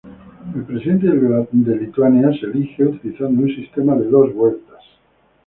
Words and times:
El 0.55 0.63
presidente 0.63 1.05
de 1.05 1.75
Lituania 1.77 2.31
es 2.31 2.41
elegido 2.41 2.89
utilizando 2.89 3.43
un 3.43 3.49
sistema 3.55 3.93
de 3.93 4.07
dos 4.07 4.33
rondas. 4.33 4.83